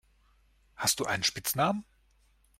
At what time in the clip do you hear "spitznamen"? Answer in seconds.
1.21-1.85